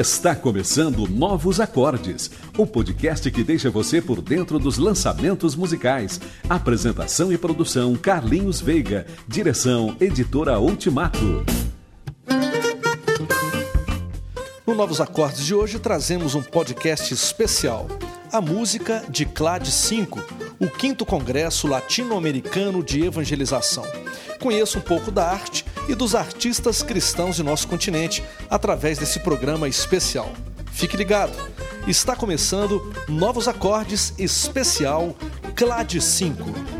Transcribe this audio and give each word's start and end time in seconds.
Está 0.00 0.34
começando 0.34 1.06
Novos 1.06 1.60
Acordes, 1.60 2.30
o 2.56 2.66
podcast 2.66 3.30
que 3.30 3.44
deixa 3.44 3.68
você 3.68 4.00
por 4.00 4.22
dentro 4.22 4.58
dos 4.58 4.78
lançamentos 4.78 5.54
musicais. 5.54 6.18
Apresentação 6.48 7.30
e 7.30 7.36
produção 7.36 7.94
Carlinhos 7.94 8.62
Veiga, 8.62 9.04
direção 9.28 9.94
Editora 10.00 10.58
Ultimato. 10.58 11.44
No 14.66 14.74
Novos 14.74 15.02
Acordes 15.02 15.44
de 15.44 15.54
hoje 15.54 15.78
trazemos 15.78 16.34
um 16.34 16.40
podcast 16.40 17.12
especial, 17.12 17.86
a 18.32 18.40
música 18.40 19.04
de 19.08 19.24
Clade 19.24 19.72
5, 19.72 20.22
o 20.60 20.68
quinto 20.68 21.04
Congresso 21.04 21.66
Latino-Americano 21.66 22.82
de 22.82 23.04
Evangelização. 23.04 23.84
Conheça 24.40 24.78
um 24.78 24.80
pouco 24.80 25.10
da 25.10 25.26
arte 25.28 25.64
e 25.88 25.94
dos 25.94 26.14
artistas 26.14 26.82
cristãos 26.82 27.36
de 27.36 27.42
nosso 27.42 27.66
continente 27.66 28.22
através 28.48 28.98
desse 28.98 29.20
programa 29.20 29.68
especial. 29.68 30.32
Fique 30.72 30.96
ligado, 30.96 31.36
está 31.86 32.14
começando 32.14 32.92
Novos 33.08 33.48
Acordes 33.48 34.14
Especial 34.16 35.14
Clade 35.56 36.00
5. 36.00 36.79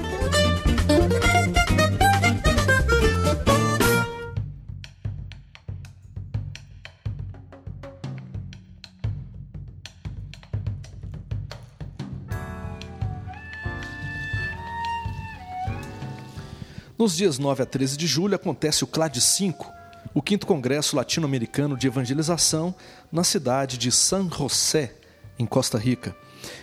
Nos 17.01 17.17
dias 17.17 17.39
9 17.39 17.63
a 17.63 17.65
13 17.65 17.97
de 17.97 18.07
julho 18.07 18.35
acontece 18.35 18.85
o 18.85 18.87
CLAD 18.87 19.23
5, 19.23 19.73
o 20.13 20.21
5 20.21 20.45
Congresso 20.45 20.95
Latino-Americano 20.95 21.75
de 21.75 21.87
Evangelização, 21.87 22.75
na 23.11 23.25
cidade 23.25 23.79
de 23.79 23.91
San 23.91 24.29
José, 24.29 24.93
em 25.39 25.47
Costa 25.47 25.79
Rica. 25.79 26.15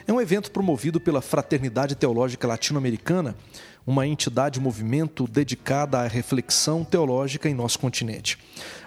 É 0.06 0.14
um 0.14 0.22
evento 0.22 0.52
promovido 0.52 1.00
pela 1.00 1.24
Fraternidade 1.24 1.96
Teológica 1.96 2.48
Latino-Americana, 2.48 3.36
uma 3.88 4.06
entidade 4.06 4.60
movimento 4.60 5.26
dedicada 5.26 6.00
à 6.00 6.08
reflexão 6.08 6.84
teológica 6.84 7.48
em 7.48 7.54
nosso 7.54 7.80
continente. 7.80 8.38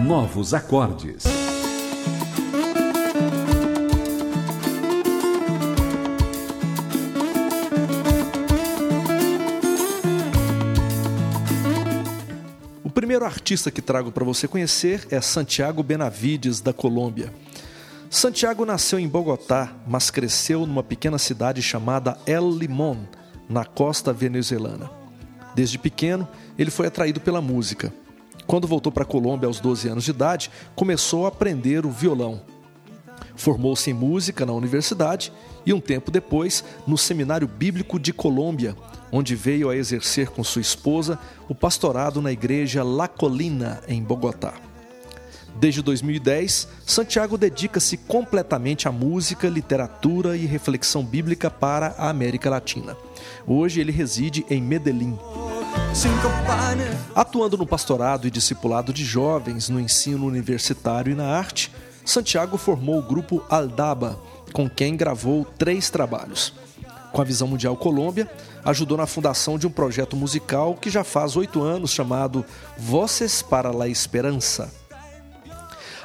Novos 0.06 0.52
acordes. 0.52 1.24
O 12.84 12.90
primeiro 12.90 13.24
artista 13.24 13.70
que 13.70 13.80
trago 13.80 14.12
para 14.12 14.26
você 14.26 14.46
conhecer 14.46 15.06
é 15.10 15.18
Santiago 15.22 15.82
Benavides, 15.82 16.60
da 16.60 16.74
Colômbia. 16.74 17.32
Santiago 18.10 18.66
nasceu 18.66 18.98
em 18.98 19.08
Bogotá, 19.08 19.72
mas 19.86 20.10
cresceu 20.10 20.66
numa 20.66 20.82
pequena 20.82 21.16
cidade 21.16 21.62
chamada 21.62 22.18
El 22.26 22.50
Limón, 22.50 22.98
na 23.48 23.64
costa 23.64 24.12
venezuelana. 24.12 24.90
Desde 25.54 25.78
pequeno, 25.78 26.28
ele 26.58 26.70
foi 26.70 26.88
atraído 26.88 27.20
pela 27.22 27.40
música. 27.40 27.90
Quando 28.46 28.68
voltou 28.68 28.92
para 28.92 29.04
a 29.04 29.06
Colômbia 29.06 29.46
aos 29.46 29.60
12 29.60 29.88
anos 29.88 30.04
de 30.04 30.10
idade, 30.10 30.50
começou 30.74 31.24
a 31.24 31.28
aprender 31.28 31.86
o 31.86 31.90
violão. 31.90 32.42
Formou-se 33.36 33.90
em 33.90 33.94
música 33.94 34.46
na 34.46 34.52
universidade 34.52 35.32
e, 35.66 35.72
um 35.72 35.80
tempo 35.80 36.10
depois, 36.10 36.62
no 36.86 36.96
Seminário 36.96 37.48
Bíblico 37.48 37.98
de 37.98 38.12
Colômbia, 38.12 38.76
onde 39.10 39.34
veio 39.34 39.70
a 39.70 39.76
exercer 39.76 40.28
com 40.28 40.44
sua 40.44 40.62
esposa 40.62 41.18
o 41.48 41.54
pastorado 41.54 42.20
na 42.20 42.32
igreja 42.32 42.84
La 42.84 43.08
Colina, 43.08 43.82
em 43.88 44.02
Bogotá. 44.02 44.54
Desde 45.56 45.82
2010, 45.82 46.68
Santiago 46.84 47.38
dedica-se 47.38 47.96
completamente 47.96 48.88
à 48.88 48.92
música, 48.92 49.48
literatura 49.48 50.36
e 50.36 50.46
reflexão 50.46 51.04
bíblica 51.04 51.48
para 51.48 51.94
a 51.96 52.10
América 52.10 52.50
Latina. 52.50 52.96
Hoje 53.46 53.80
ele 53.80 53.92
reside 53.92 54.44
em 54.50 54.60
Medellín. 54.60 55.16
Atuando 57.14 57.56
no 57.56 57.66
pastorado 57.66 58.26
e 58.26 58.30
discipulado 58.30 58.92
de 58.92 59.04
jovens, 59.04 59.68
no 59.68 59.80
ensino 59.80 60.26
universitário 60.26 61.12
e 61.12 61.14
na 61.14 61.26
arte, 61.26 61.70
Santiago 62.04 62.56
formou 62.56 62.98
o 62.98 63.02
grupo 63.02 63.42
Aldaba, 63.48 64.18
com 64.52 64.68
quem 64.68 64.96
gravou 64.96 65.44
três 65.58 65.90
trabalhos. 65.90 66.52
com 67.12 67.20
a 67.20 67.24
Visão 67.24 67.46
Mundial 67.46 67.76
Colômbia, 67.76 68.28
ajudou 68.64 68.98
na 68.98 69.06
fundação 69.06 69.56
de 69.56 69.68
um 69.68 69.70
projeto 69.70 70.16
musical 70.16 70.74
que 70.74 70.90
já 70.90 71.04
faz 71.04 71.36
oito 71.36 71.62
anos 71.62 71.92
chamado 71.92 72.44
Voces 72.76 73.40
para 73.40 73.70
la 73.70 73.86
Esperança. 73.86 74.83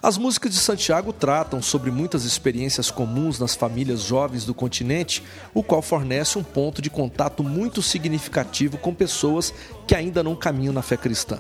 As 0.02 0.18
músicas 0.18 0.54
de 0.54 0.58
Santiago 0.58 1.12
tratam 1.12 1.62
sobre 1.62 1.92
muitas 1.92 2.24
experiências 2.24 2.90
comuns 2.90 3.38
nas 3.38 3.54
famílias 3.54 4.02
jovens 4.02 4.46
do 4.46 4.54
continente, 4.54 5.22
o 5.54 5.62
qual 5.62 5.82
fornece 5.82 6.38
um 6.38 6.44
ponto 6.44 6.82
de 6.82 6.90
contato 6.90 7.44
muito 7.44 7.82
significativo 7.82 8.78
com 8.78 8.94
pessoas 8.94 9.54
que 9.86 9.94
ainda 9.94 10.24
não 10.24 10.38
caminham 10.38 10.74
na 10.74 10.82
fé 10.82 10.96
cristã. 10.96 11.40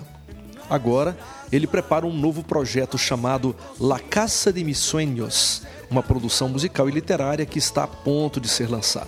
Agora, 0.69 1.17
ele 1.53 1.67
prepara 1.67 2.05
um 2.05 2.13
novo 2.13 2.43
projeto 2.43 2.97
chamado 2.97 3.55
La 3.79 3.97
Casa 3.97 4.51
de 4.51 4.61
Mis 4.61 4.77
Sueños, 4.77 5.61
uma 5.89 6.03
produção 6.03 6.49
musical 6.49 6.89
e 6.89 6.91
literária 6.91 7.45
que 7.45 7.57
está 7.57 7.85
a 7.85 7.87
ponto 7.87 8.41
de 8.41 8.49
ser 8.49 8.69
lançada. 8.69 9.07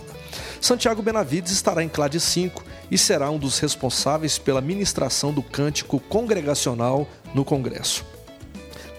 Santiago 0.62 1.02
Benavides 1.02 1.52
estará 1.52 1.84
em 1.84 1.90
Clade 1.90 2.18
5 2.18 2.64
e 2.90 2.96
será 2.96 3.30
um 3.30 3.38
dos 3.38 3.58
responsáveis 3.58 4.38
pela 4.38 4.62
ministração 4.62 5.30
do 5.30 5.42
cântico 5.42 6.00
congregacional 6.00 7.06
no 7.34 7.44
Congresso 7.44 8.11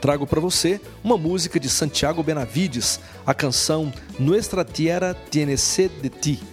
trago 0.03 0.27
para 0.27 0.41
você 0.41 0.81
uma 1.01 1.17
música 1.17 1.57
de 1.57 1.69
Santiago 1.69 2.21
Benavides, 2.21 2.99
a 3.25 3.33
canção 3.33 3.89
Nuestra 4.19 4.65
Tierra 4.65 5.15
Tiene 5.31 5.57
Sed 5.57 5.93
de 6.01 6.09
Ti. 6.09 6.43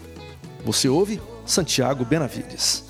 Você 0.65 0.89
ouve 0.89 1.21
Santiago 1.45 2.05
Benavides. 2.05 2.85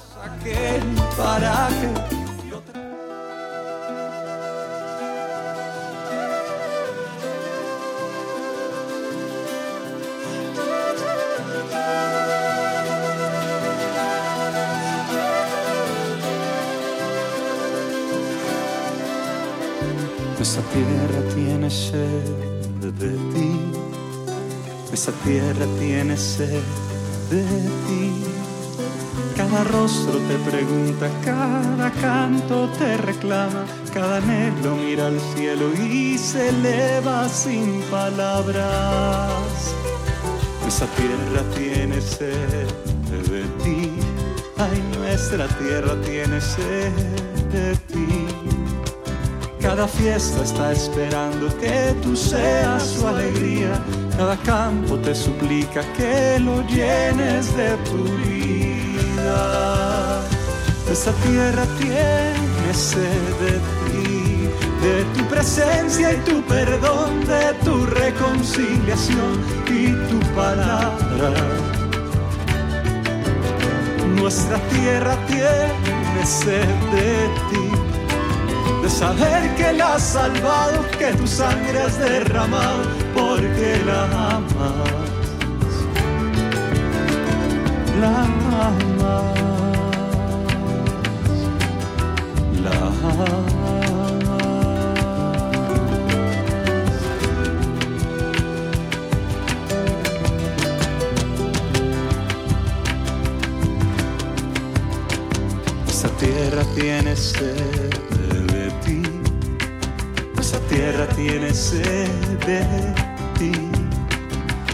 Tierra 20.72 21.20
tiene 21.34 21.70
sed 21.70 22.24
de 22.80 23.10
ti, 23.34 23.72
esa 24.92 25.12
tierra 25.24 25.66
tiene 25.78 26.16
sed 26.16 26.62
de 27.30 27.42
ti. 27.86 28.24
Cada 29.36 29.64
rostro 29.64 30.18
te 30.28 30.36
pregunta, 30.50 31.08
cada 31.24 31.90
canto 31.92 32.68
te 32.78 32.96
reclama, 32.98 33.64
cada 33.92 34.18
anhelo 34.18 34.76
mira 34.76 35.06
al 35.06 35.18
cielo 35.34 35.72
y 35.74 36.18
se 36.18 36.50
eleva 36.50 37.28
sin 37.28 37.82
palabras. 37.90 39.74
Esa 40.66 40.86
tierra 40.98 41.42
tiene 41.56 42.00
sed 42.00 42.68
de 43.28 43.42
ti, 43.64 43.90
ay 44.58 44.82
nuestra 44.98 45.48
tierra 45.58 45.94
tiene 46.02 46.40
sed 46.40 46.92
de 47.52 47.74
ti. 47.74 47.89
Cada 49.60 49.86
fiesta 49.86 50.42
está 50.42 50.72
esperando 50.72 51.48
que 51.58 51.94
tú 52.02 52.16
seas 52.16 52.82
su 52.82 53.06
alegría. 53.06 53.78
Cada 54.16 54.36
campo 54.38 54.96
te 54.96 55.14
suplica 55.14 55.82
que 55.92 56.38
lo 56.40 56.66
llenes 56.66 57.54
de 57.56 57.76
tu 57.88 58.04
vida. 58.24 60.22
Esta 60.90 61.12
tierra 61.12 61.64
tiene 61.78 62.74
sed 62.74 63.22
de 63.40 63.60
ti, 63.86 64.48
de 64.82 65.04
tu 65.14 65.24
presencia 65.28 66.14
y 66.14 66.16
tu 66.18 66.42
perdón, 66.42 67.20
de 67.26 67.52
tu 67.62 67.84
reconciliación 67.86 69.44
y 69.68 69.92
tu 70.08 70.18
palabra. 70.34 71.32
Nuestra 74.16 74.58
tierra 74.70 75.16
tiene 75.26 76.26
sed 76.26 76.66
de 76.92 77.28
ti 77.50 77.69
de 78.82 78.88
saber 78.88 79.54
que 79.56 79.72
la 79.72 79.94
has 79.94 80.02
salvado, 80.02 80.84
que 80.98 81.12
tu 81.14 81.26
sangre 81.26 81.78
has 81.78 81.98
derramado, 81.98 82.82
porque 83.14 83.80
la 83.86 84.04
amas. 84.36 84.90
La 88.00 88.22
amas. 88.22 88.74
La 92.62 92.70
amas. 92.70 93.60
Tierra 106.20 106.64
tiene 106.74 107.16
sed 107.16 107.69
tiene 111.22 111.52
sed 111.52 112.08
de 112.46 112.62
ti. 113.38 113.52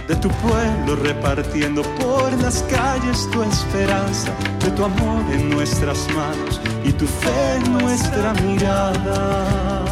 De 0.06 0.14
tu 0.16 0.28
pueblo 0.28 0.94
repartiendo 1.02 1.82
por 2.00 2.32
las 2.40 2.62
calles 2.64 3.28
tu 3.32 3.42
esperanza, 3.42 4.30
de 4.64 4.70
tu 4.70 4.84
amor 4.84 5.22
en 5.32 5.50
nuestras 5.50 6.06
manos 6.14 6.60
y 6.84 6.92
tu 6.92 7.06
fe 7.06 7.56
en 7.56 7.72
nuestra 7.78 8.32
mirada. 8.34 9.84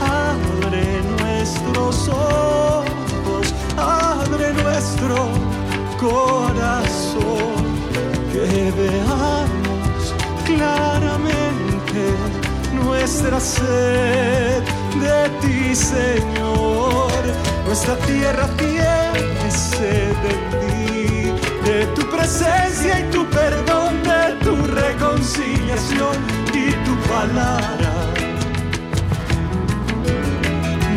Abre 0.00 0.86
nuestros 1.18 2.08
ojos, 2.08 3.54
abre 3.76 4.52
nuestro 4.62 5.16
corazón, 5.98 7.64
que 8.32 8.72
veamos 8.78 10.14
claramente 10.46 11.67
nuestra 12.98 13.38
sed 13.38 14.62
de 15.04 15.18
ti, 15.40 15.74
Señor. 15.74 17.22
Nuestra 17.64 17.94
tierra 18.10 18.46
tiene 18.56 19.50
sed 19.50 20.14
de 20.26 20.34
ti, 20.52 21.32
de 21.64 21.86
tu 21.94 22.02
presencia 22.10 23.00
y 23.00 23.04
tu 23.10 23.24
perdón, 23.26 24.02
de 24.02 24.24
tu 24.44 24.54
reconciliación 24.82 26.16
y 26.52 26.66
tu 26.86 26.94
palabra. 27.12 27.92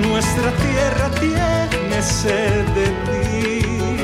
Nuestra 0.07 0.49
tierra 0.65 1.07
tiene 1.19 2.01
sed 2.01 2.65
de 2.79 2.87
ti, 3.05 4.01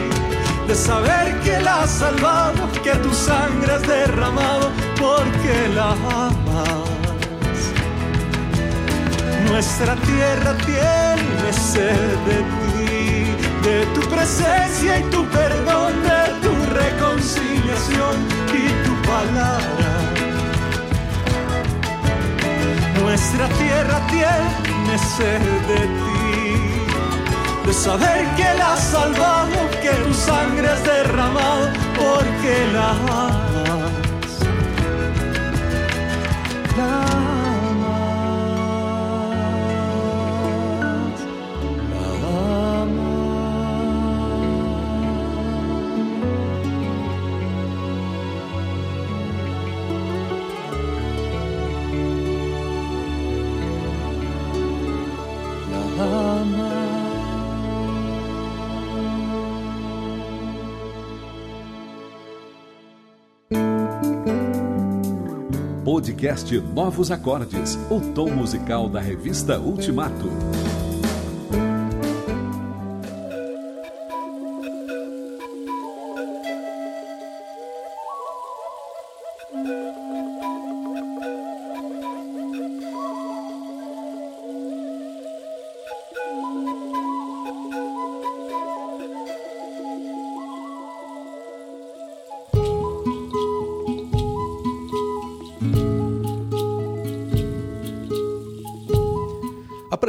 de 0.67 0.75
saber 0.75 1.39
que 1.43 1.59
la 1.61 1.83
has 1.83 1.89
salvado, 1.89 2.61
que 2.83 2.93
tu 2.97 3.11
sangre 3.13 3.73
has 3.73 3.87
derramado, 3.87 4.69
porque 4.99 5.55
la 5.73 5.91
amas. 6.27 6.96
Nuestra 9.49 9.95
tierra 9.95 10.53
tiene 10.65 11.53
sed 11.53 12.17
de 12.27 12.37
ti, 12.59 13.67
de 13.67 13.85
tu 13.95 14.01
presencia 14.09 14.99
y 14.99 15.03
tu 15.03 15.25
perdón, 15.27 15.93
de 16.03 16.23
tu 16.43 16.53
reconciliación 16.73 18.15
y 18.53 18.85
tu 18.85 18.93
palabra. 19.07 19.91
Nuestra 23.01 23.47
tierra 23.49 23.99
tiene 24.07 24.97
sed 25.15 25.41
de 25.71 25.81
ti, 25.97 27.65
de 27.65 27.73
saber 27.73 28.25
que 28.35 28.53
la 28.59 28.73
has 28.73 28.83
salvado, 28.83 29.57
que 29.81 29.89
tu 29.89 30.13
sangre 30.13 30.69
has 30.69 30.83
derramado, 30.83 31.69
porque 31.95 32.53
la 32.73 32.89
amas. 32.91 34.31
La 36.77 37.06
Podcast 65.97 66.51
Novos 66.73 67.11
Acordes, 67.11 67.77
o 67.89 67.99
tom 68.13 68.29
musical 68.29 68.87
da 68.87 68.99
revista 68.99 69.59
Ultimato. 69.59 70.27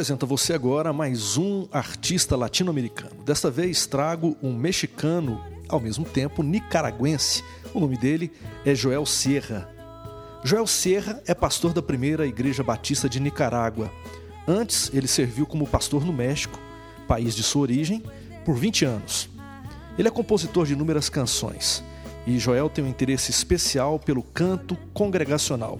Apresento 0.08 0.24
a 0.24 0.28
você 0.28 0.54
agora 0.54 0.90
mais 0.90 1.36
um 1.36 1.68
artista 1.70 2.34
latino-americano. 2.34 3.22
Desta 3.26 3.50
vez 3.50 3.84
trago 3.84 4.38
um 4.42 4.54
mexicano, 4.54 5.38
ao 5.68 5.78
mesmo 5.78 6.02
tempo 6.02 6.42
nicaragüense. 6.42 7.44
O 7.74 7.80
nome 7.80 7.98
dele 7.98 8.32
é 8.64 8.74
Joel 8.74 9.04
Sierra. 9.04 9.68
Joel 10.42 10.66
Sierra 10.66 11.22
é 11.26 11.34
pastor 11.34 11.74
da 11.74 11.82
primeira 11.82 12.26
Igreja 12.26 12.62
Batista 12.62 13.06
de 13.06 13.20
Nicarágua. 13.20 13.92
Antes, 14.46 14.90
ele 14.94 15.06
serviu 15.06 15.44
como 15.44 15.66
pastor 15.66 16.02
no 16.06 16.12
México, 16.14 16.58
país 17.06 17.36
de 17.36 17.42
sua 17.42 17.60
origem, 17.60 18.02
por 18.46 18.56
20 18.56 18.86
anos. 18.86 19.28
Ele 19.98 20.08
é 20.08 20.10
compositor 20.10 20.64
de 20.64 20.72
inúmeras 20.72 21.10
canções 21.10 21.84
e 22.26 22.38
Joel 22.38 22.70
tem 22.70 22.82
um 22.82 22.88
interesse 22.88 23.30
especial 23.30 23.98
pelo 23.98 24.22
canto 24.22 24.74
congregacional. 24.94 25.78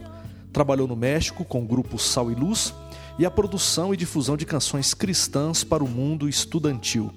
Trabalhou 0.52 0.86
no 0.86 0.96
México 0.96 1.46
com 1.46 1.62
o 1.62 1.66
grupo 1.66 1.98
Sal 1.98 2.30
e 2.30 2.34
Luz 2.34 2.74
e 3.18 3.26
a 3.26 3.30
produção 3.30 3.92
e 3.92 3.96
difusão 3.96 4.36
de 4.36 4.46
canções 4.46 4.94
cristãs 4.94 5.64
para 5.64 5.82
o 5.82 5.88
mundo 5.88 6.28
estudantil. 6.28 7.12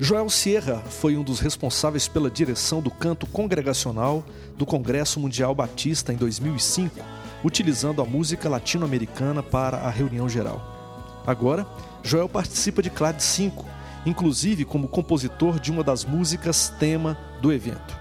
Joel 0.00 0.30
Sierra 0.30 0.78
foi 0.78 1.16
um 1.16 1.24
dos 1.24 1.40
responsáveis 1.40 2.06
pela 2.06 2.30
direção 2.30 2.80
do 2.80 2.90
canto 2.90 3.26
congregacional 3.26 4.24
do 4.56 4.64
Congresso 4.64 5.18
Mundial 5.18 5.54
Batista 5.54 6.12
em 6.12 6.16
2005, 6.16 7.00
utilizando 7.42 8.00
a 8.00 8.04
música 8.04 8.48
latino-americana 8.48 9.42
para 9.42 9.78
a 9.78 9.90
reunião 9.90 10.28
geral. 10.28 11.22
Agora, 11.26 11.66
Joel 12.02 12.28
participa 12.28 12.80
de 12.82 12.90
Clade 12.90 13.22
5, 13.22 13.64
inclusive 14.06 14.64
como 14.64 14.88
compositor 14.88 15.58
de 15.58 15.70
uma 15.70 15.82
das 15.82 16.04
músicas 16.04 16.72
tema 16.78 17.18
do 17.42 17.52
evento. 17.52 17.98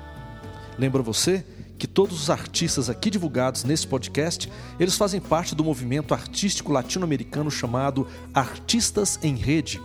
Lembra 0.78 1.02
você 1.02 1.44
que 1.78 1.88
todos 1.88 2.22
os 2.22 2.30
artistas 2.30 2.90
aqui 2.90 3.10
divulgados 3.10 3.64
nesse 3.64 3.88
podcast, 3.88 4.52
eles 4.80 4.98
fazem 4.98 5.22
parte 5.22 5.56
do 5.56 5.64
movimento 5.64 6.14
artístico 6.14 6.70
latino-americano 6.72 7.52
chamado 7.52 8.08
Artistas 8.34 9.20
em 9.22 9.36
Rede. 9.36 9.82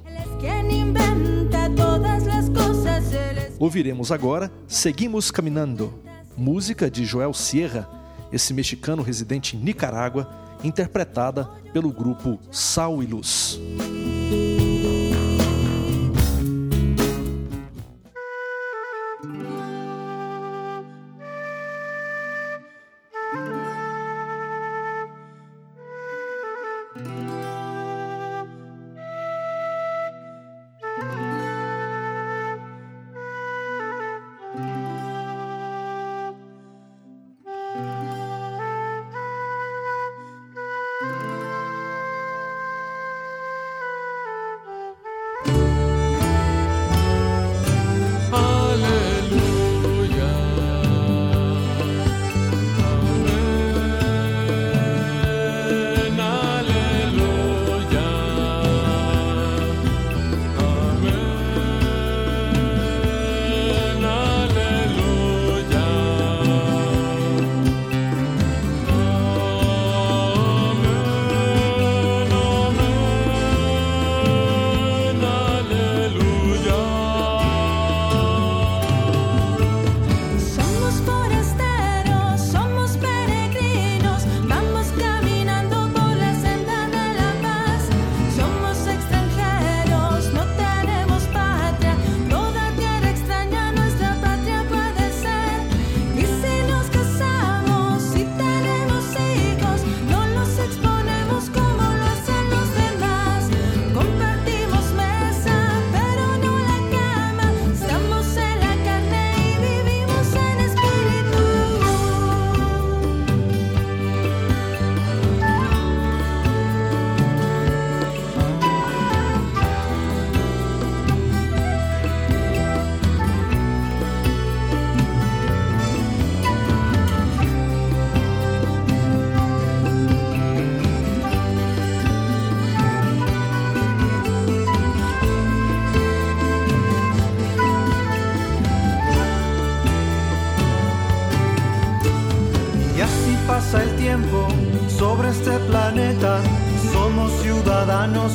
Ouviremos 3.58 4.10
agora 4.10 4.50
Seguimos 4.66 5.30
Caminando, 5.30 5.92
música 6.36 6.90
de 6.90 7.04
Joel 7.04 7.34
Sierra, 7.34 7.88
esse 8.32 8.54
mexicano 8.54 9.02
residente 9.02 9.56
em 9.56 9.60
Nicarágua, 9.60 10.28
interpretada 10.64 11.44
pelo 11.72 11.92
grupo 11.92 12.40
Sal 12.50 13.02
e 13.02 13.06
Luz. 13.06 13.60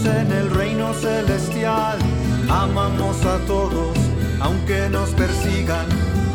En 0.05 0.31
el 0.31 0.49
reino 0.51 0.93
celestial. 0.93 1.97
Amamos 2.49 3.23
a 3.25 3.37
todos, 3.45 3.97
aunque 4.39 4.89
nos 4.89 5.09
persigan. 5.11 5.85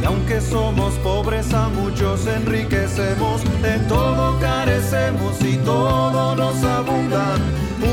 Y 0.00 0.04
aunque 0.04 0.40
somos 0.40 0.94
pobres, 0.94 1.52
a 1.52 1.68
muchos 1.68 2.26
enriquecemos. 2.26 3.42
De 3.62 3.78
todo 3.88 4.38
carecemos 4.40 5.40
y 5.42 5.56
todo 5.58 6.34
nos 6.34 6.62
abunda. 6.64 7.36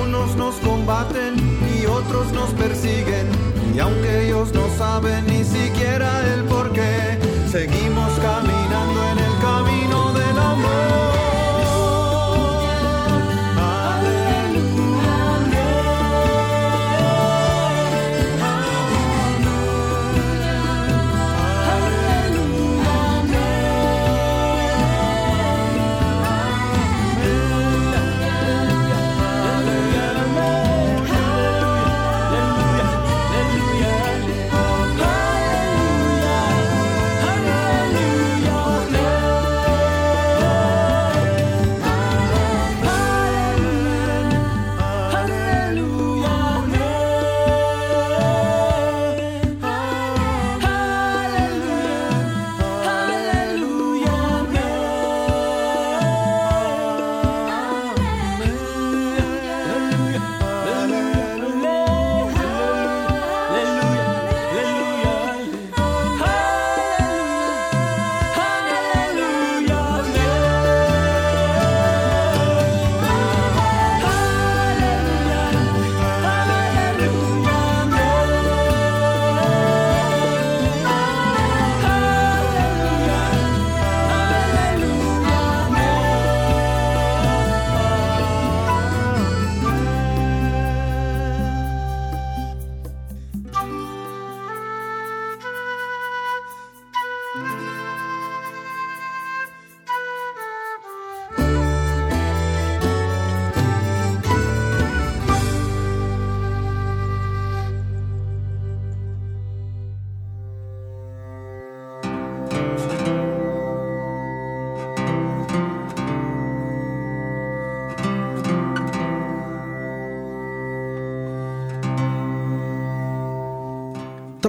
Unos 0.03 0.35
nos 0.35 0.55
combaten 0.55 1.35
y 1.77 1.85
otros 1.85 2.31
nos 2.31 2.49
persiguen. 2.51 3.27
Y 3.75 3.79
aunque 3.79 4.27
ellos 4.27 4.53
no 4.53 4.67
saben 4.77 5.25
ni 5.27 5.43
siquiera 5.43 6.09
el 6.33 6.43
por 6.45 6.71
qué, 6.71 7.19
seguimos 7.51 8.11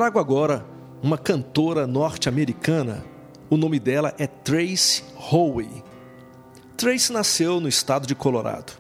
Trago 0.01 0.19
agora 0.19 0.65
uma 1.03 1.19
cantora 1.19 1.87
norte-americana. 1.87 3.05
O 3.51 3.57
nome 3.59 3.79
dela 3.79 4.15
é 4.17 4.27
Trace 4.27 5.05
Howe. 5.15 5.69
Trace 6.75 7.13
nasceu 7.13 7.61
no 7.61 7.69
estado 7.69 8.07
de 8.07 8.15
Colorado. 8.15 8.73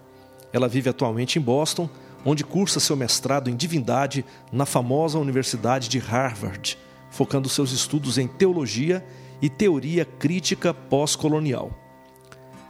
Ela 0.51 0.67
vive 0.67 0.89
atualmente 0.89 1.39
em 1.39 1.43
Boston, 1.43 1.91
onde 2.25 2.43
cursa 2.43 2.81
seu 2.81 2.97
mestrado 2.97 3.51
em 3.51 3.55
divindade 3.55 4.25
na 4.51 4.65
famosa 4.65 5.19
Universidade 5.19 5.91
de 5.91 5.99
Harvard, 5.99 6.79
focando 7.11 7.51
seus 7.51 7.71
estudos 7.71 8.17
em 8.17 8.27
teologia 8.27 9.07
e 9.43 9.51
teoria 9.51 10.07
crítica 10.07 10.73
pós-colonial. 10.73 11.71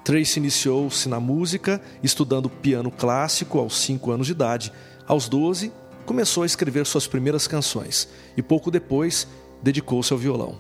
Trace 0.02 0.40
iniciou-se 0.40 1.09
na 1.09 1.21
música, 1.21 1.80
estudando 2.02 2.50
piano 2.50 2.90
clássico 2.90 3.61
aos 3.61 3.80
5 3.80 4.11
anos 4.11 4.26
de 4.26 4.33
idade. 4.33 4.73
Aos 5.07 5.28
12, 5.28 5.73
começou 6.11 6.43
a 6.43 6.47
escrever 6.47 6.85
suas 6.87 7.07
primeiras 7.07 7.47
canções 7.47 8.09
e 8.37 8.43
pouco 8.43 8.69
depois 8.69 9.29
dedicou-se 9.62 10.12
ao 10.12 10.19
violão. 10.19 10.59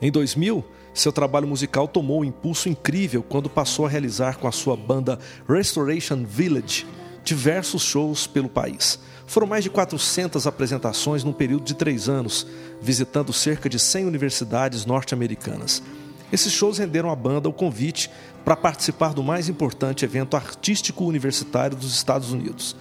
Em 0.00 0.10
2000, 0.10 0.64
seu 0.94 1.12
trabalho 1.12 1.46
musical 1.46 1.86
tomou 1.86 2.20
um 2.20 2.24
impulso 2.24 2.66
incrível 2.66 3.22
quando 3.22 3.50
passou 3.50 3.84
a 3.84 3.90
realizar 3.90 4.38
com 4.38 4.48
a 4.48 4.52
sua 4.52 4.74
banda 4.74 5.18
Restoration 5.46 6.24
Village 6.24 6.86
diversos 7.22 7.82
shows 7.82 8.26
pelo 8.26 8.48
país. 8.48 8.98
Foram 9.26 9.46
mais 9.46 9.64
de 9.64 9.68
400 9.68 10.46
apresentações 10.46 11.22
num 11.22 11.32
período 11.34 11.64
de 11.64 11.74
três 11.74 12.08
anos, 12.08 12.46
visitando 12.80 13.34
cerca 13.34 13.68
de 13.68 13.78
100 13.78 14.06
universidades 14.06 14.86
norte-americanas. 14.86 15.82
Esses 16.32 16.54
shows 16.54 16.78
renderam 16.78 17.10
à 17.10 17.14
banda 17.14 17.50
o 17.50 17.52
convite 17.52 18.10
para 18.46 18.56
participar 18.56 19.12
do 19.12 19.22
mais 19.22 19.46
importante 19.46 20.06
evento 20.06 20.38
artístico 20.38 21.04
universitário 21.04 21.76
dos 21.76 21.92
Estados 21.92 22.32
Unidos. 22.32 22.74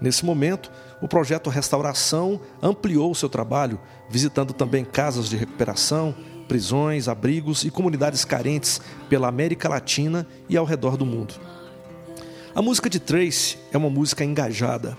Nesse 0.00 0.24
momento, 0.24 0.70
o 1.00 1.08
projeto 1.08 1.50
Restauração 1.50 2.40
ampliou 2.62 3.14
seu 3.14 3.28
trabalho, 3.28 3.78
visitando 4.08 4.52
também 4.52 4.84
casas 4.84 5.28
de 5.28 5.36
recuperação, 5.36 6.14
prisões, 6.48 7.08
abrigos 7.08 7.64
e 7.64 7.70
comunidades 7.70 8.24
carentes 8.24 8.80
pela 9.08 9.28
América 9.28 9.68
Latina 9.68 10.26
e 10.48 10.56
ao 10.56 10.64
redor 10.64 10.96
do 10.96 11.04
mundo. 11.04 11.34
A 12.54 12.62
música 12.62 12.88
de 12.88 12.98
Trace 12.98 13.58
é 13.70 13.76
uma 13.76 13.90
música 13.90 14.24
engajada. 14.24 14.96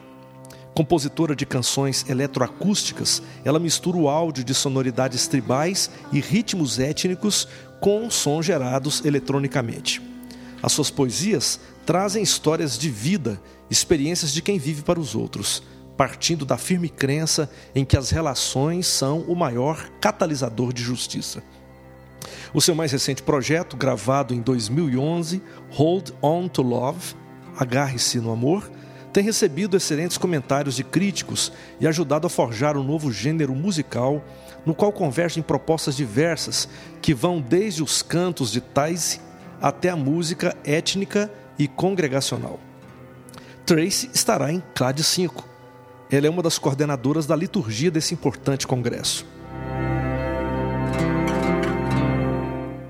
Compositora 0.76 1.36
de 1.36 1.44
canções 1.44 2.06
eletroacústicas, 2.08 3.24
ela 3.44 3.58
mistura 3.58 3.98
o 3.98 4.08
áudio 4.08 4.44
de 4.44 4.54
sonoridades 4.54 5.28
tribais 5.28 5.90
e 6.12 6.20
ritmos 6.20 6.78
étnicos 6.78 7.48
com 7.80 8.12
sons 8.12 8.46
gerados 8.46 9.04
eletronicamente. 9.04 10.00
As 10.62 10.72
suas 10.72 10.92
poesias 10.92 11.60
trazem 11.84 12.22
histórias 12.22 12.78
de 12.78 12.90
vida, 12.92 13.42
experiências 13.72 14.32
de 14.32 14.42
quem 14.42 14.60
vive 14.60 14.84
para 14.84 15.00
os 15.00 15.16
outros, 15.16 15.64
partindo 15.98 16.46
da 16.46 16.58
firme 16.58 16.88
crença 16.88 17.50
em 17.76 17.84
que 17.84 17.98
as 17.98 18.12
relações 18.12 18.86
são 18.86 19.22
o 19.22 19.36
maior 19.36 19.90
catalisador 20.00 20.72
de 20.72 20.84
justiça. 20.84 21.44
O 22.54 22.62
seu 22.62 22.76
mais 22.76 22.92
recente 22.92 23.24
projeto, 23.24 23.76
gravado 23.76 24.34
em 24.34 24.42
2011, 24.42 25.42
Hold 25.72 26.12
On 26.22 26.48
to 26.48 26.62
Love, 26.62 27.16
Agarre-se 27.58 28.20
no 28.20 28.32
Amor, 28.32 28.70
tem 29.12 29.24
recebido 29.24 29.76
excelentes 29.76 30.18
comentários 30.18 30.76
de 30.76 30.84
críticos 30.84 31.52
e 31.80 31.88
ajudado 31.88 32.28
a 32.28 32.30
forjar 32.30 32.78
um 32.78 32.84
novo 32.84 33.12
gênero 33.12 33.56
musical 33.56 34.24
no 34.64 34.76
qual 34.76 34.92
convergem 34.92 35.42
propostas 35.42 35.96
diversas 35.96 36.70
que 37.02 37.16
vão 37.16 37.42
desde 37.42 37.82
os 37.82 38.04
cantos 38.04 38.52
de 38.52 38.62
Taise 38.62 39.20
até 39.60 39.90
a 39.90 39.96
música 39.96 40.56
étnica 40.64 41.32
e 41.58 41.68
congregacional. 41.68 42.60
Tracy 43.66 44.10
estará 44.14 44.52
em 44.52 44.62
Clade 44.76 45.04
5, 45.04 45.57
ela 46.10 46.28
é 46.28 46.30
uma 46.30 46.42
das 46.42 46.58
coordenadoras 46.58 47.26
da 47.26 47.36
liturgia 47.36 47.92
desse 47.92 48.14
importante 48.14 48.66
congresso. 48.66 49.26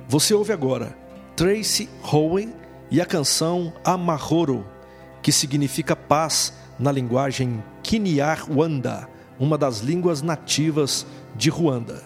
Você 0.07 0.33
ouve 0.33 0.53
agora 0.53 0.97
Tracy 1.35 1.89
Howen 2.01 2.53
e 2.89 3.01
a 3.01 3.05
canção 3.05 3.73
Amahoro, 3.83 4.65
que 5.21 5.31
significa 5.31 5.95
paz 5.95 6.53
na 6.79 6.91
linguagem 6.91 7.63
Kinyarwanda, 7.83 9.09
uma 9.39 9.57
das 9.57 9.79
línguas 9.79 10.21
nativas 10.21 11.05
de 11.35 11.49
Ruanda. 11.49 12.03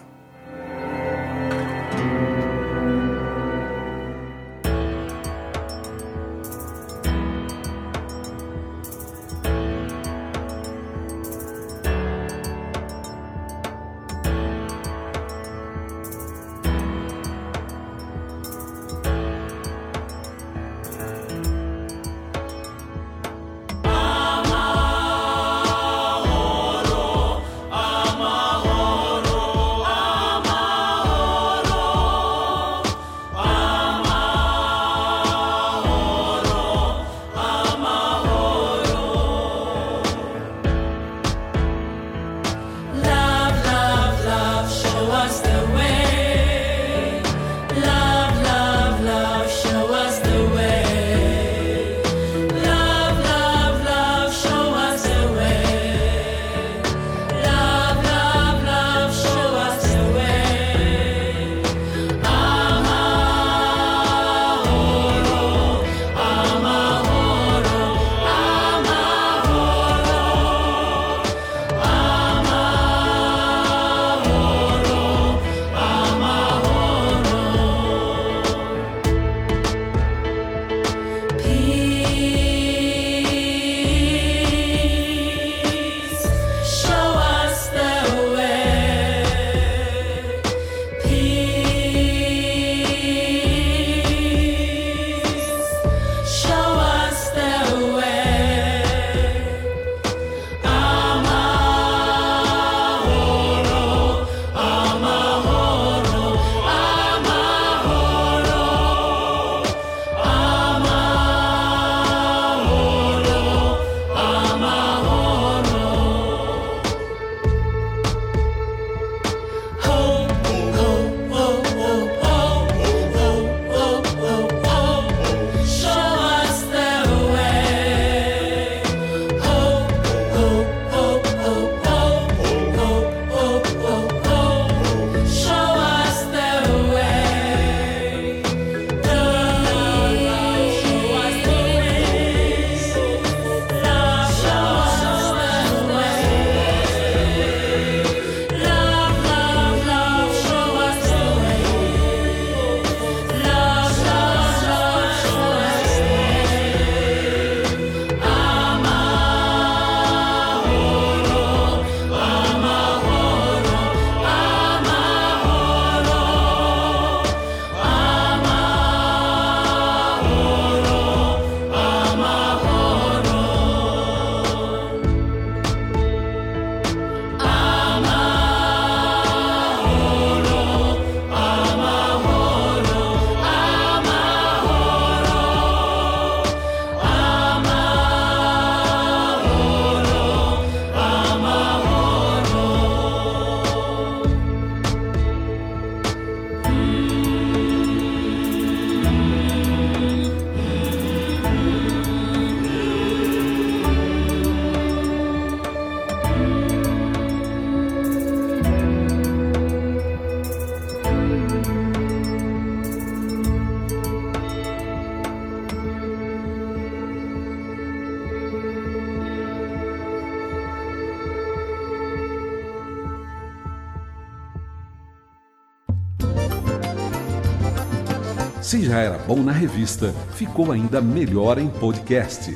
Já 228.92 229.00
era 229.00 229.16
bom 229.16 229.42
na 229.42 229.52
revista, 229.52 230.14
ficou 230.34 230.70
ainda 230.70 231.00
melhor 231.00 231.56
em 231.56 231.66
podcast. 231.66 232.54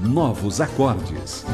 Novos 0.00 0.58
acordes. 0.58 1.44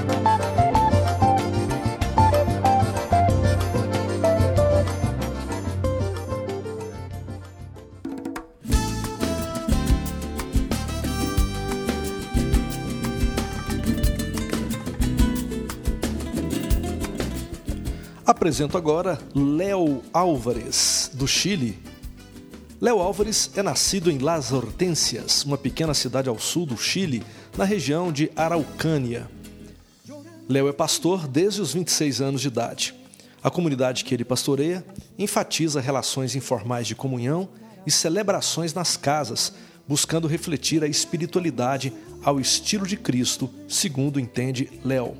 Apresento 18.24 18.78
agora 18.78 19.18
Léo 19.34 20.00
Álvares, 20.12 21.10
do 21.12 21.26
Chile. 21.26 21.85
Léo 22.78 23.00
Álvares 23.00 23.50
é 23.56 23.62
nascido 23.62 24.10
em 24.10 24.18
Las 24.18 24.52
Hortensias, 24.52 25.44
uma 25.44 25.56
pequena 25.56 25.94
cidade 25.94 26.28
ao 26.28 26.38
sul 26.38 26.66
do 26.66 26.76
Chile, 26.76 27.22
na 27.56 27.64
região 27.64 28.12
de 28.12 28.30
Araucânia. 28.36 29.30
Léo 30.46 30.68
é 30.68 30.72
pastor 30.74 31.26
desde 31.26 31.62
os 31.62 31.72
26 31.72 32.20
anos 32.20 32.42
de 32.42 32.48
idade. 32.48 32.94
A 33.42 33.50
comunidade 33.50 34.04
que 34.04 34.12
ele 34.12 34.26
pastoreia 34.26 34.84
enfatiza 35.18 35.80
relações 35.80 36.36
informais 36.36 36.86
de 36.86 36.94
comunhão 36.94 37.48
e 37.86 37.90
celebrações 37.90 38.74
nas 38.74 38.94
casas, 38.94 39.54
buscando 39.88 40.28
refletir 40.28 40.84
a 40.84 40.86
espiritualidade 40.86 41.94
ao 42.22 42.38
estilo 42.38 42.86
de 42.86 42.98
Cristo, 42.98 43.48
segundo 43.66 44.20
entende 44.20 44.68
Léo. 44.84 45.16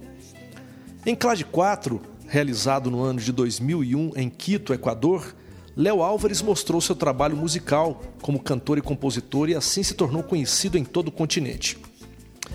Em 1.07 1.15
Clade 1.15 1.47
4, 1.47 2.03
realizado 2.27 2.91
no 2.91 3.03
ano 3.03 3.19
de 3.19 3.33
2001 3.33 4.13
em 4.15 4.29
Quito, 4.29 4.75
Equador, 4.75 5.35
Léo 5.77 6.03
Álvares 6.03 6.41
mostrou 6.41 6.81
seu 6.81 6.97
trabalho 6.97 7.37
musical 7.37 8.01
como 8.23 8.41
cantor 8.41 8.79
e 8.79 8.81
compositor 8.81 9.51
e 9.51 9.55
assim 9.55 9.83
se 9.83 9.93
tornou 9.93 10.23
conhecido 10.23 10.79
em 10.79 10.85
todo 10.85 11.09
o 11.09 11.13
continente. 11.13 11.77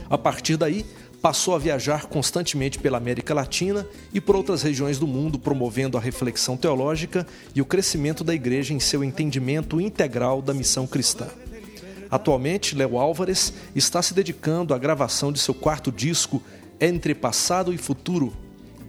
A 0.09 0.17
partir 0.17 0.57
daí, 0.57 0.83
passou 1.21 1.53
a 1.53 1.59
viajar 1.59 2.07
constantemente 2.07 2.79
pela 2.79 2.97
América 2.97 3.31
Latina 3.31 3.87
e 4.11 4.19
por 4.19 4.35
outras 4.35 4.63
regiões 4.63 4.97
do 4.97 5.05
mundo, 5.05 5.37
promovendo 5.37 5.99
a 5.99 6.01
reflexão 6.01 6.57
teológica 6.57 7.27
e 7.53 7.61
o 7.61 7.65
crescimento 7.65 8.23
da 8.23 8.33
igreja 8.33 8.73
em 8.73 8.79
seu 8.79 9.03
entendimento 9.03 9.79
integral 9.79 10.41
da 10.41 10.51
missão 10.51 10.87
cristã. 10.87 11.27
Atualmente, 12.09 12.75
Léo 12.75 12.97
Álvares 12.97 13.53
está 13.75 14.01
se 14.01 14.15
dedicando 14.15 14.73
à 14.73 14.79
gravação 14.79 15.31
de 15.31 15.39
seu 15.39 15.53
quarto 15.53 15.91
disco 15.91 16.41
Entre 16.79 17.13
Passado 17.13 17.71
e 17.71 17.77
Futuro, 17.77 18.33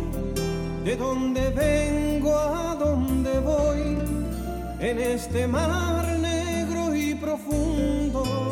de 0.83 0.95
dónde 0.95 1.49
vengo, 1.49 2.37
a 2.37 2.75
dónde 2.75 3.39
voy, 3.39 3.97
en 4.79 4.99
este 4.99 5.47
mar 5.47 6.17
negro 6.19 6.95
y 6.95 7.15
profundo 7.15 8.42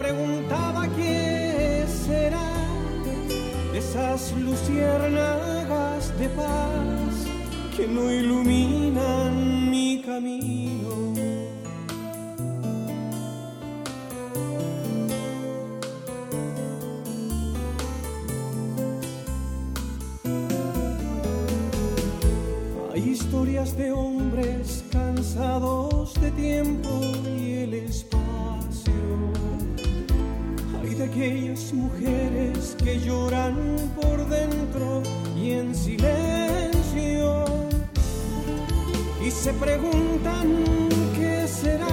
preguntaba 0.00 0.88
qué 0.96 1.84
será 2.06 2.50
esas 3.74 4.32
luciérnagas 4.32 6.18
de 6.18 6.28
paz 6.30 7.12
que 7.76 7.86
no 7.86 8.10
iluminan 8.10 9.70
mi 9.70 10.02
camino. 10.02 10.94
Hay 22.92 23.02
historias 23.10 23.76
de 23.76 23.92
hombres 23.92 24.82
cansados 24.90 26.14
de 26.22 26.30
tiempo 26.30 26.88
y 27.38 27.52
el 27.64 27.74
espacio 27.74 28.10
de 30.94 31.04
aquellas 31.04 31.72
mujeres 31.72 32.76
que 32.82 32.98
lloran 32.98 33.56
por 34.00 34.28
dentro 34.28 35.02
y 35.36 35.52
en 35.52 35.74
silencio 35.74 37.44
y 39.24 39.30
se 39.30 39.52
preguntan 39.52 40.48
qué 41.16 41.46
será 41.46 41.86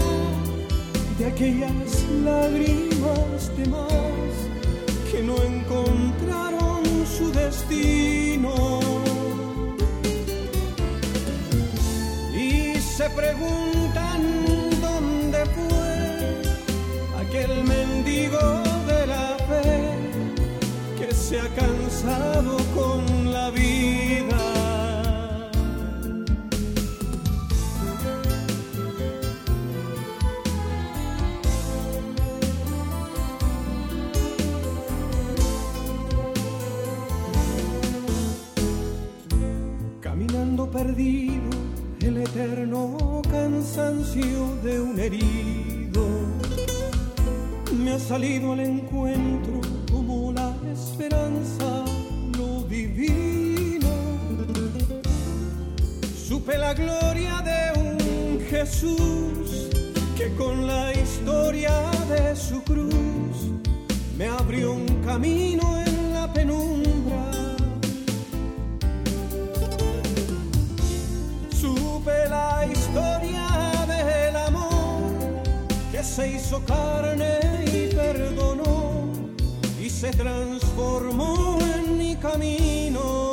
de 1.18 1.26
aquellas 1.26 2.06
lágrimas 2.24 3.56
de 3.58 3.66
más 3.70 4.34
que 5.12 5.22
no 5.24 5.36
encontraron 5.44 6.84
su 7.06 7.32
destino. 7.32 8.80
Y 12.34 12.76
se 12.80 13.10
preguntan 13.10 14.22
dónde 14.82 15.46
fue 15.56 17.22
aquel 17.22 17.64
mendigo 17.64 17.97
se 21.28 21.42
ha 21.42 21.50
cansado 21.50 22.56
con 22.74 23.34
la 23.34 23.50
vida. 23.50 24.38
Caminando 40.00 40.72
perdido, 40.72 41.50
el 42.00 42.18
eterno 42.20 43.22
cansancio 43.30 44.56
de 44.64 44.80
un 44.80 44.98
herido 44.98 46.08
me 47.84 47.92
ha 47.92 48.00
salido 48.00 48.54
al 48.54 48.62
encuentro 48.62 49.60
esperanza, 50.78 51.86
lo 52.38 52.64
divino. 52.64 53.90
Supe 56.28 56.58
la 56.58 56.74
gloria 56.74 57.42
de 57.50 57.80
un 57.80 58.40
Jesús 58.50 59.70
que 60.16 60.34
con 60.36 60.68
la 60.68 60.94
historia 60.94 61.74
de 62.10 62.36
su 62.36 62.62
cruz 62.64 63.38
me 64.18 64.28
abrió 64.28 64.74
un 64.74 64.88
camino 65.04 65.64
en 65.86 66.14
la 66.14 66.32
penumbra. 66.32 67.32
Supe 71.50 72.18
la 72.30 72.68
historia 72.72 73.48
del 73.88 74.36
amor 74.36 75.02
que 75.92 76.04
se 76.04 76.34
hizo 76.36 76.64
carne 76.66 77.40
y 77.66 77.94
perdonó 77.96 78.87
se 80.00 80.12
transformó 80.12 81.58
en 81.76 81.98
mi 81.98 82.16
camino. 82.18 83.32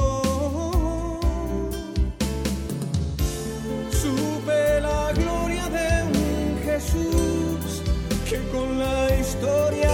Supe 3.90 4.80
la 4.80 5.12
gloria 5.12 5.68
de 5.68 5.88
un 6.18 6.58
Jesús 6.64 7.82
que 8.26 8.38
con 8.50 8.78
la 8.78 9.14
historia 9.20 9.92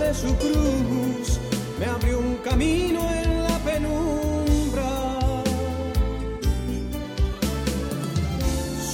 de 0.00 0.12
su 0.12 0.34
cruz 0.36 1.40
me 1.80 1.86
abrió 1.86 2.18
un 2.18 2.36
camino 2.44 3.00
en 3.22 3.42
la 3.44 3.58
penumbra. 3.70 4.90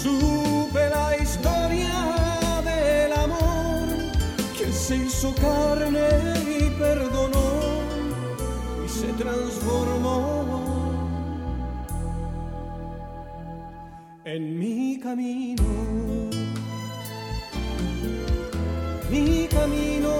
Supe 0.03 0.83
la 0.89 1.17
historia 1.21 1.99
del 2.71 3.13
amor 3.13 3.89
que 4.57 4.73
se 4.73 4.97
hizo 4.99 5.35
carne 5.35 5.88
camino. 15.09 15.63
Mi 19.09 19.49
camino. 19.49 20.13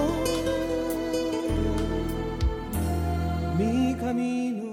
Mi 3.55 3.95
camino. 3.99 4.67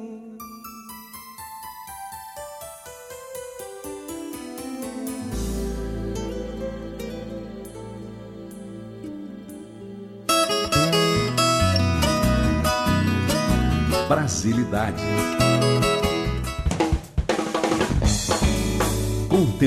Brasilidade. 14.09 15.46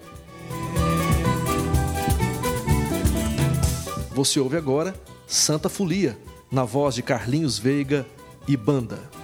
Você 4.11 4.39
ouve 4.39 4.59
agora 4.59 4.95
Santa 5.27 5.71
Folia, 5.71 6.19
na 6.51 6.65
voz 6.65 6.95
de 6.95 7.03
Carlinhos 7.03 7.59
Veiga 7.59 8.05
e 8.47 8.59
banda. 8.59 9.22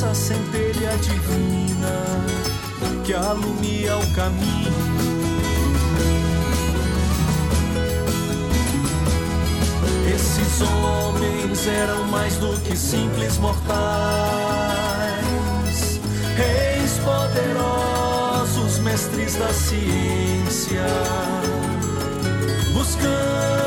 Esperança, 0.00 0.14
centelha 0.14 0.96
divina 0.98 2.24
que 3.04 3.12
alumia 3.12 3.98
o 3.98 4.14
caminho. 4.14 4.72
Esses 10.14 10.60
homens 10.62 11.66
eram 11.66 12.04
mais 12.04 12.36
do 12.36 12.58
que 12.60 12.76
simples 12.76 13.36
mortais, 13.38 13.76
reis 16.36 16.98
poderosos, 17.04 18.78
mestres 18.78 19.34
da 19.36 19.52
ciência, 19.52 20.86
buscando 22.72 23.59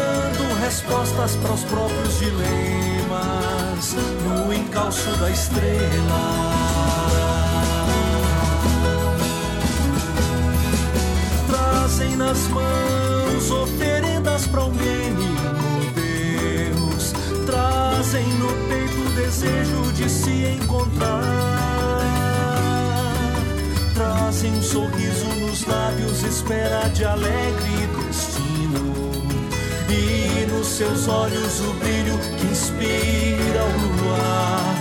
respostas 0.73 1.35
para 1.35 1.53
os 1.53 1.63
próprios 1.65 2.17
dilemas 2.17 3.95
no 4.23 4.51
encalço 4.51 5.11
da 5.17 5.29
estrela. 5.29 5.83
trazem 11.47 12.15
nas 12.15 12.47
mãos 12.47 13.51
oferendas 13.51 14.47
para 14.47 14.63
o 14.63 14.71
menino 14.71 15.93
Deus, 15.93 17.13
trazem 17.45 18.27
no 18.39 18.47
peito 18.67 18.99
o 18.99 19.09
desejo 19.11 19.93
de 19.93 20.09
se 20.09 20.57
encontrar, 20.59 21.19
trazem 23.93 24.51
um 24.53 24.63
sorriso 24.63 25.27
nos 25.39 25.67
lábios, 25.67 26.23
espera 26.23 26.87
de 26.89 27.05
alegre 27.05 27.87
destino. 28.07 28.32
Seus 30.63 31.07
olhos 31.07 31.59
o 31.59 31.73
brilho 31.73 32.17
que 32.37 32.45
inspira 32.47 33.63
o 33.63 34.01
luar, 34.01 34.72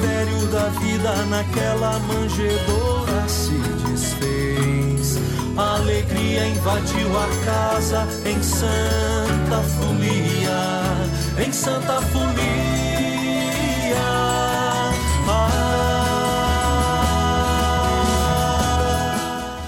mistério 0.00 0.46
da 0.48 0.68
vida 0.68 1.14
naquela 1.26 1.98
manjedoura 2.00 3.28
se 3.28 3.54
desfez. 3.86 5.18
A 5.56 5.76
alegria 5.76 6.46
invadiu 6.46 7.08
a 7.18 7.44
casa 7.44 8.08
em 8.24 8.42
santa 8.42 9.62
folia, 9.62 11.46
em 11.46 11.52
santa 11.52 12.00
folia. 12.02 12.30